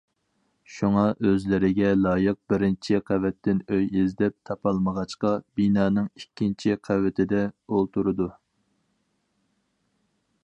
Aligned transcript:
شۇڭا، 0.75 1.01
ئۆزلىرىگە 1.25 1.89
لايىق 2.05 2.39
بىرىنچى 2.53 3.01
قەۋەتتىن 3.09 3.59
ئۆي 3.75 3.85
ئىزدەپ 3.99 4.37
تاپالمىغاچقا، 4.51 5.33
بىنانىڭ 5.59 6.09
ئىككىنچى 6.21 6.79
قەۋىتىدە 6.89 7.43
ئولتۇرىدۇ. 7.67 8.31